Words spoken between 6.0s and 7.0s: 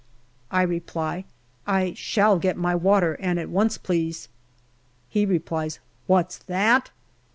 What's that